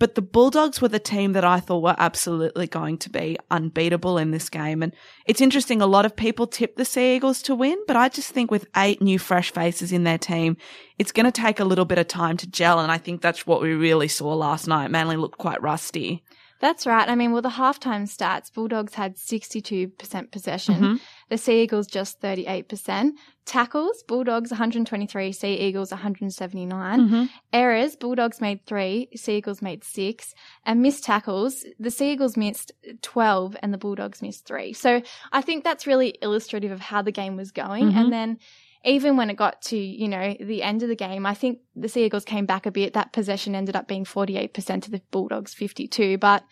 [0.00, 4.16] But the Bulldogs were the team that I thought were absolutely going to be unbeatable
[4.16, 4.82] in this game.
[4.82, 4.94] And
[5.26, 5.82] it's interesting.
[5.82, 8.66] A lot of people tip the Sea Eagles to win, but I just think with
[8.78, 10.56] eight new fresh faces in their team,
[10.98, 12.80] it's going to take a little bit of time to gel.
[12.80, 14.90] And I think that's what we really saw last night.
[14.90, 16.24] Manly looked quite rusty.
[16.60, 17.08] That's right.
[17.08, 20.74] I mean, well, the halftime stats, Bulldogs had 62% possession.
[20.74, 20.96] Mm-hmm.
[21.30, 23.12] The Sea Eagles just 38%.
[23.46, 27.00] Tackles, Bulldogs 123, Sea Eagles 179.
[27.00, 27.24] Mm-hmm.
[27.54, 30.34] Errors, Bulldogs made three, Sea Eagles made six.
[30.66, 34.74] And missed tackles, the Sea Eagles missed 12 and the Bulldogs missed three.
[34.74, 35.00] So
[35.32, 37.88] I think that's really illustrative of how the game was going.
[37.88, 37.98] Mm-hmm.
[37.98, 38.38] And then
[38.84, 41.88] even when it got to, you know, the end of the game, I think the
[41.88, 42.94] Sea Eagles came back a bit.
[42.94, 46.44] That possession ended up being 48% to the Bulldogs 52, but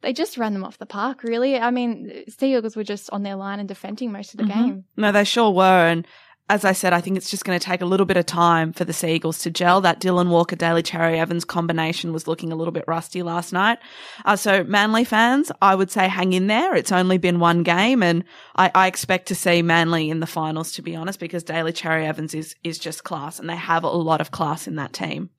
[0.00, 1.58] they just ran them off the park, really.
[1.58, 4.66] I mean, Sea Eagles were just on their line and defending most of the mm-hmm.
[4.66, 4.84] game.
[4.96, 5.62] No, they sure were.
[5.86, 6.06] And
[6.52, 8.74] as I said, I think it's just going to take a little bit of time
[8.74, 9.80] for the Sea Eagles to gel.
[9.80, 13.78] That Dylan Walker, Daly Cherry Evans combination was looking a little bit rusty last night.
[14.26, 16.76] Uh, so Manly fans, I would say hang in there.
[16.76, 18.22] It's only been one game and
[18.54, 22.04] I, I expect to see Manly in the finals, to be honest, because Daly Cherry
[22.04, 25.30] Evans is, is just class and they have a lot of class in that team.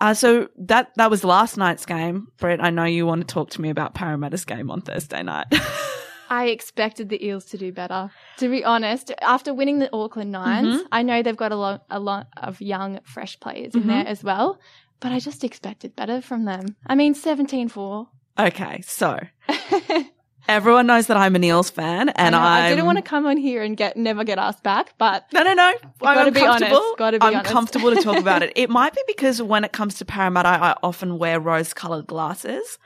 [0.00, 2.32] Uh, so that, that was last night's game.
[2.38, 5.46] Britt, I know you want to talk to me about Parramatta's game on Thursday night.
[6.28, 8.10] I expected the Eels to do better.
[8.38, 10.86] To be honest, after winning the Auckland 9s mm-hmm.
[10.92, 14.08] I know they've got a lot, a lot of young, fresh players in there mm-hmm.
[14.08, 14.60] as well,
[15.00, 16.76] but I just expected better from them.
[16.86, 18.06] I mean, 17-4.
[18.38, 18.82] okay.
[18.82, 19.18] So
[20.48, 23.36] everyone knows that I'm an Eels fan and I, I didn't want to come on
[23.36, 25.72] here and get never get asked back, but No, no, no.
[26.00, 26.80] Gotta I'm be honest.
[26.98, 27.50] Gotta be I'm honest.
[27.50, 28.52] comfortable to talk about it.
[28.56, 32.78] It might be because when it comes to Parramatta, I often wear rose-colored glasses.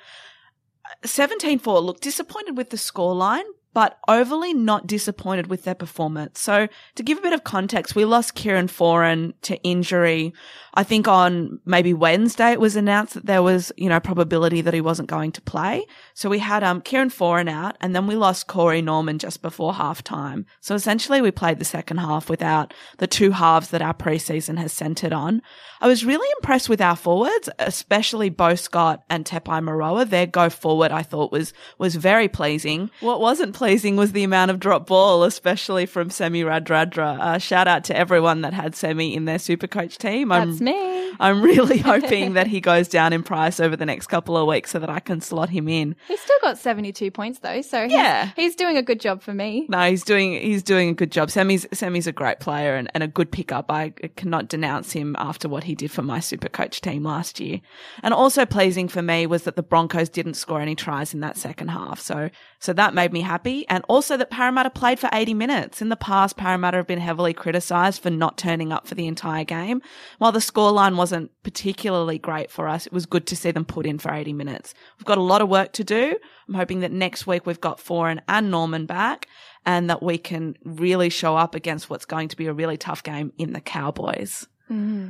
[1.09, 6.41] 17-4 look disappointed with the scoreline, but overly not disappointed with their performance.
[6.41, 10.33] So to give a bit of context, we lost Kieran Foran to injury.
[10.75, 14.75] I think on maybe Wednesday it was announced that there was, you know, probability that
[14.75, 15.85] he wasn't going to play.
[16.15, 19.73] So we had um Kieran Foran out and then we lost Corey Norman just before
[19.73, 20.45] halftime.
[20.61, 24.73] So essentially we played the second half without the two halves that our preseason has
[24.73, 25.43] centered on.
[25.81, 30.09] I was really impressed with our forwards, especially Beau Scott and Tepai Moeroa.
[30.09, 32.91] Their go forward I thought was was very pleasing.
[33.01, 37.19] What wasn't pleasing was the amount of drop ball, especially from Semi Radradra.
[37.19, 40.31] Uh, shout out to everyone that had Semi in their super coach team.
[40.31, 40.90] I'm me.
[41.21, 44.71] I'm really hoping that he goes down in price over the next couple of weeks
[44.71, 45.97] so that I can slot him in.
[46.09, 48.31] He's still got 72 points though, so he's, Yeah.
[48.37, 49.67] he's doing a good job for me.
[49.69, 51.31] No, he's doing he's doing a good job.
[51.31, 53.71] Sammy's Semi's a great player and, and a good pickup.
[53.71, 57.61] I cannot denounce him after what he did for my super coach team last year.
[58.03, 61.37] And also pleasing for me was that the Broncos didn't score any tries in that
[61.37, 62.01] second half.
[62.01, 63.67] So so that made me happy.
[63.69, 65.81] And also that Parramatta played for 80 minutes.
[65.81, 69.45] In the past, Parramatta have been heavily criticised for not turning up for the entire
[69.45, 69.81] game.
[70.19, 73.87] While the scoreline wasn't particularly great for us, it was good to see them put
[73.87, 74.75] in for 80 minutes.
[74.99, 76.15] We've got a lot of work to do.
[76.47, 79.27] I'm hoping that next week we've got Foran and Norman back
[79.65, 83.03] and that we can really show up against what's going to be a really tough
[83.03, 84.47] game in the Cowboys.
[84.71, 85.09] Mm-hmm.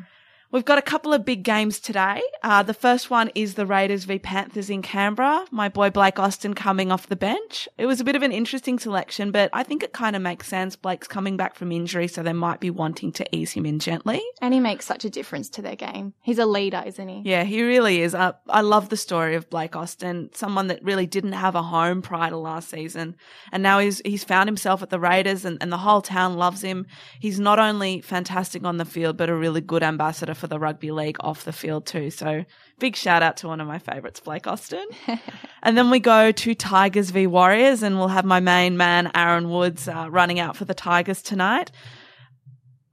[0.53, 2.21] We've got a couple of big games today.
[2.43, 5.45] Uh, the first one is the Raiders v Panthers in Canberra.
[5.53, 7.69] My boy Blake Austin coming off the bench.
[7.79, 10.49] It was a bit of an interesting selection, but I think it kind of makes
[10.49, 10.75] sense.
[10.75, 14.21] Blake's coming back from injury, so they might be wanting to ease him in gently.
[14.43, 16.15] And he makes such a difference to their game.
[16.21, 17.23] He's a leader, isn't he?
[17.25, 18.13] Yeah, he really is.
[18.13, 22.03] Uh, I love the story of Blake Austin, someone that really didn't have a home
[22.03, 23.15] prior to last season.
[23.53, 26.61] And now he's, he's found himself at the Raiders and, and the whole town loves
[26.61, 26.89] him.
[27.21, 30.91] He's not only fantastic on the field, but a really good ambassador for the rugby
[30.91, 32.11] league off the field too.
[32.11, 32.45] So
[32.79, 34.87] big shout out to one of my favorites, Blake Austin.
[35.63, 39.51] and then we go to Tigers v Warriors and we'll have my main man, Aaron
[39.51, 41.71] Woods, uh, running out for the Tigers tonight.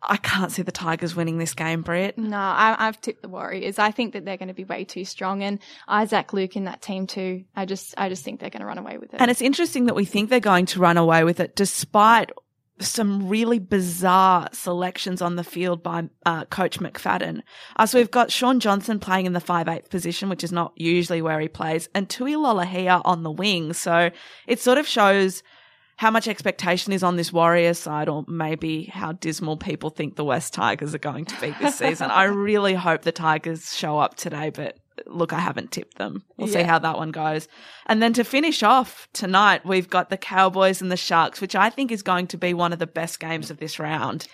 [0.01, 2.17] I can't see the Tigers winning this game, Britt.
[2.17, 3.79] No, I, I've tipped the Warriors.
[3.79, 6.81] I think that they're going to be way too strong, and Isaac Luke in that
[6.81, 7.43] team too.
[7.55, 9.19] I just, I just think they're going to run away with it.
[9.19, 12.29] And it's interesting that we think they're going to run away with it despite
[12.79, 17.41] some really bizarre selections on the field by uh, Coach McFadden.
[17.75, 21.21] Uh, so we've got Shaun Johnson playing in the 5'8 position, which is not usually
[21.21, 23.73] where he plays, and Tui Lolohea on the wing.
[23.73, 24.11] So
[24.45, 25.43] it sort of shows
[25.97, 30.23] how much expectation is on this Warrior side, or maybe how dismal people think the
[30.23, 32.11] West Tigers are going to be this season.
[32.11, 36.23] I really hope the Tigers show up today, but look, I haven't tipped them.
[36.37, 37.47] We'll see how that one goes.
[37.87, 41.69] And then to finish off tonight, we've got the Cowboys and the Sharks, which I
[41.69, 44.27] think is going to be one of the best games of this round.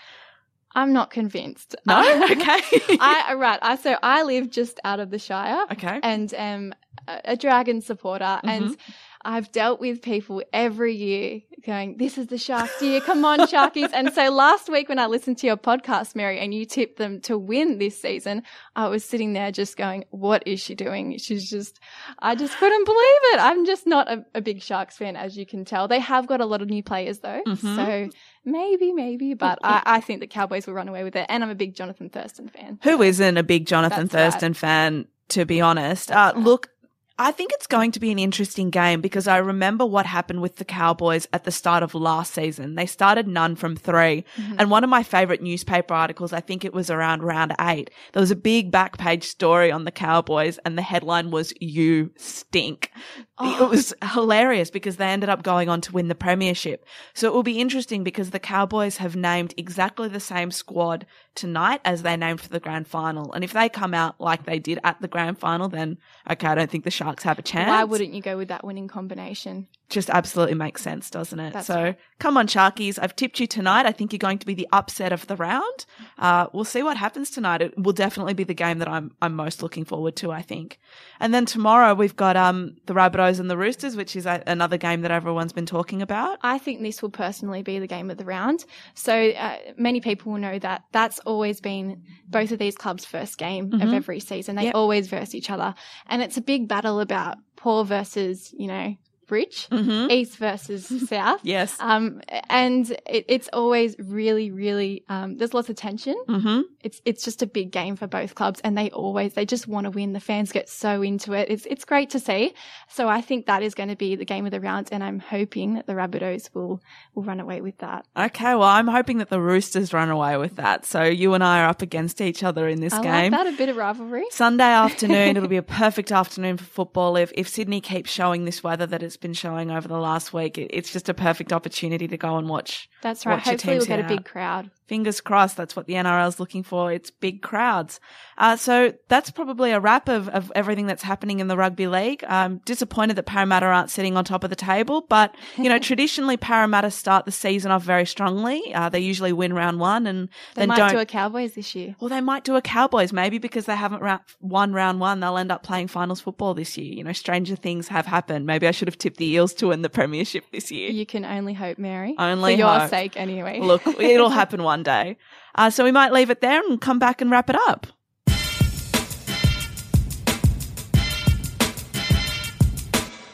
[0.76, 1.76] I'm not convinced.
[1.86, 2.02] No?
[2.34, 2.97] Okay.
[2.99, 3.60] I uh, right.
[3.62, 5.65] I so I live just out of the Shire.
[5.71, 5.99] Okay.
[6.02, 6.73] And am
[7.08, 8.91] a, a Dragon supporter, and mm-hmm.
[9.26, 13.00] I've dealt with people every year going, "This is the Sharks year.
[13.00, 16.54] Come on, Sharkies!" and so last week when I listened to your podcast, Mary, and
[16.54, 18.44] you tipped them to win this season,
[18.76, 21.18] I was sitting there just going, "What is she doing?
[21.18, 21.80] She's just."
[22.20, 23.00] I just couldn't believe
[23.34, 23.40] it.
[23.40, 25.88] I'm just not a, a big Sharks fan, as you can tell.
[25.88, 28.10] They have got a lot of new players though, so
[28.44, 31.26] maybe, maybe, but I, I think the Cowboys will run away with it.
[31.30, 32.80] And I'm a big Jonathan Thurston fan.
[32.84, 34.32] Who isn't a big Jonathan That's right.
[34.32, 36.12] Thurston fan, to be honest?
[36.12, 36.70] Uh, look,
[37.19, 40.56] I think it's going to be an interesting game because I remember what happened with
[40.56, 42.73] the Cowboys at the start of last season.
[42.73, 44.56] They started none from 3 mm-hmm.
[44.58, 48.21] And one of my favorite newspaper articles, I think it was around round eight, there
[48.21, 52.89] was a big back page story on the Cowboys and the headline was You Stink.
[53.38, 53.65] Oh.
[53.65, 56.84] It was hilarious because they ended up going on to win the premiership.
[57.13, 61.82] So it will be interesting because the Cowboys have named exactly the same squad tonight
[61.86, 63.32] as they named for the grand final.
[63.34, 65.98] And if they come out like they did at the grand final, then
[66.30, 67.69] okay, I don't think the Sharks have a chance.
[67.69, 69.67] Why wouldn't you go with that winning combination?
[69.89, 71.54] Just absolutely makes sense, doesn't it?
[71.54, 72.00] That's so right.
[72.19, 72.98] come on, Sharkies.
[73.00, 73.86] I've tipped you tonight.
[73.86, 75.86] I think you're going to be the upset of the round.
[76.17, 77.62] Uh, we'll see what happens tonight.
[77.62, 80.80] It will definitely be the game that I'm, I'm most looking forward to, I think.
[81.19, 84.78] And then tomorrow we've got, um, the Rabbitohs and the Roosters, which is a, another
[84.78, 86.39] game that everyone's been talking about.
[86.41, 88.65] I think this will personally be the game of the round.
[88.96, 93.38] So uh, many people will know that that's always been both of these clubs' first
[93.38, 93.94] game of mm-hmm.
[93.94, 94.56] every season.
[94.56, 94.76] They Yep.
[94.76, 95.76] always verse each other,
[96.08, 98.96] and it's a big battle about poor versus you know
[99.30, 100.12] rich, Mm-hmm.
[100.12, 101.40] east versus south.
[101.44, 101.76] Yes.
[101.80, 106.16] Um, and it, it's always really, really, um, there's lots of tension.
[106.28, 106.62] Mm-hmm.
[106.82, 109.86] It's, it's just a big game for both clubs and they always, they just want
[109.86, 110.14] to win.
[110.14, 111.50] The fans get so into it.
[111.50, 112.54] It's, it's great to see.
[112.90, 115.20] So I think that is going to be the game of the round and I'm
[115.20, 116.82] hoping that the Rabbitohs will,
[117.16, 118.06] will run away with that.
[118.18, 120.86] Okay, well, I'm hoping that the Roosters run away with that.
[120.86, 123.32] So you and I are up against each other in this I game.
[123.32, 124.26] like that, a bit of rivalry.
[124.32, 127.16] Sunday afternoon, it'll be a perfect afternoon for football.
[127.16, 130.58] If if Sydney keeps showing this weather that it's been showing over the last week,
[130.58, 132.89] it, it's just a perfect opportunity to go and watch.
[133.02, 133.36] That's right.
[133.36, 134.71] watch Hopefully we'll get a big crowd.
[134.94, 135.58] Fingers crossed.
[135.58, 136.92] That's what the NRL is looking for.
[136.92, 138.00] It's big crowds.
[138.38, 142.24] Uh, so that's probably a wrap of, of everything that's happening in the rugby league.
[142.28, 146.38] I'm disappointed that Parramatta aren't sitting on top of the table, but you know, traditionally
[146.38, 148.72] Parramatta start the season off very strongly.
[148.72, 150.92] Uh, they usually win round one and They then might don't.
[150.92, 151.96] do a Cowboys this year.
[152.00, 155.22] Well, they might do a Cowboys, maybe because they haven't ra- won round one.
[155.22, 156.94] They'll end up playing finals football this year.
[156.94, 158.46] You know, stranger things have happened.
[158.46, 160.92] Maybe I should have tipped the Eels to win the premiership this year.
[160.92, 162.14] You can only hope, Mary.
[162.20, 162.90] Only For your hope.
[162.92, 163.60] sake, anyway.
[163.60, 165.17] Look, it'll happen one day.
[165.56, 167.88] Uh, so we might leave it there and come back and wrap it up.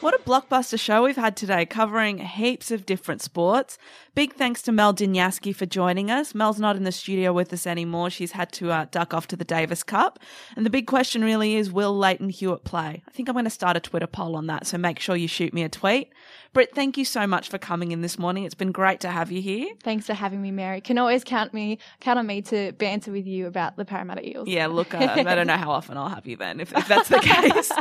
[0.00, 3.76] What a blockbuster show we've had today, covering heaps of different sports.
[4.20, 6.34] Big thanks to Mel Dinjaski for joining us.
[6.34, 8.10] Mel's not in the studio with us anymore.
[8.10, 10.18] She's had to uh, duck off to the Davis Cup.
[10.54, 13.02] And the big question really is, will Lleyton Hewitt play?
[13.08, 15.26] I think I'm going to start a Twitter poll on that, so make sure you
[15.26, 16.12] shoot me a tweet.
[16.52, 18.44] Britt, thank you so much for coming in this morning.
[18.44, 19.72] It's been great to have you here.
[19.82, 20.82] Thanks for having me, Mary.
[20.82, 24.48] Can always count me count on me to banter with you about the Parramatta Eels.
[24.48, 27.08] Yeah, look, uh, I don't know how often I'll have you then, if, if that's
[27.08, 27.72] the case.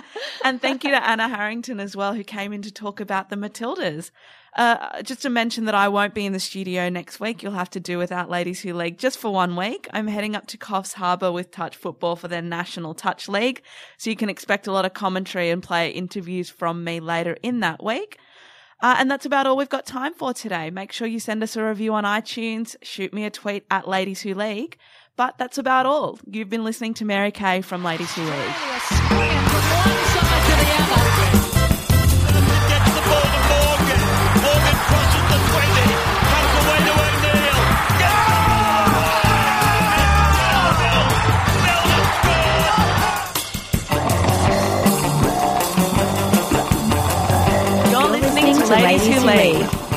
[0.46, 3.36] and thank you to Anna Harrington as well, who came in to talk about the
[3.36, 4.12] Matildas.
[4.56, 7.44] Uh, just to mention that I won't be in the studio next week.
[7.44, 9.88] You'll have to do without Ladies Who League just for one week.
[9.94, 13.62] I'm heading up to Coffs Harbour with Touch Football for their National Touch League.
[13.98, 17.60] So you can expect a lot of commentary and player interviews from me later in
[17.60, 18.18] that week.
[18.82, 20.70] Uh, and that's about all we've got time for today.
[20.70, 24.22] Make sure you send us a review on iTunes, shoot me a tweet at Ladies
[24.22, 24.78] Who League.
[25.18, 26.18] But that's about all.
[26.26, 28.56] You've been listening to Mary K from Ladies Who League.
[48.70, 49.89] You're listening to Ladies Who League.